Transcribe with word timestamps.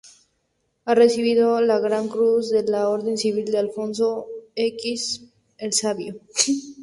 Ha 0.85 0.95
recibido 0.95 1.61
la 1.61 1.77
Gran 1.79 2.07
Cruz 2.07 2.49
de 2.49 2.63
la 2.63 2.89
Orden 2.89 3.19
Civil 3.19 3.45
de 3.51 3.59
Alfonso 3.59 4.25
X 4.55 5.25
el 5.59 5.73
Sabio. 5.73 6.15